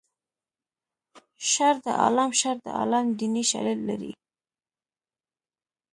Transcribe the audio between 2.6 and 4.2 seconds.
د عالم دیني شالید لري